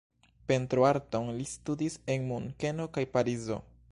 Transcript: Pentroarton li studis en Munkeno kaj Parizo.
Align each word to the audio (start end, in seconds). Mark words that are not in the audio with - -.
Pentroarton 0.51 1.29
li 1.41 1.45
studis 1.51 1.99
en 2.15 2.27
Munkeno 2.31 2.91
kaj 2.99 3.07
Parizo. 3.17 3.63